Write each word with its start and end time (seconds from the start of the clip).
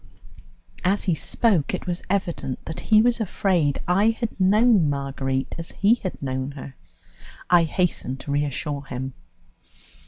As 0.83 1.03
he 1.03 1.13
spoke, 1.13 1.75
it 1.75 1.85
was 1.85 2.01
evident 2.09 2.65
that 2.65 2.79
he 2.79 3.03
was 3.03 3.19
afraid 3.21 3.79
I 3.87 4.09
had 4.09 4.39
known 4.39 4.89
Marguerite 4.89 5.53
as 5.59 5.73
he 5.73 5.99
had 6.01 6.19
known 6.23 6.53
her. 6.53 6.73
I 7.51 7.65
hastened 7.65 8.19
to 8.21 8.31
reassure 8.31 8.85
him. 8.85 9.13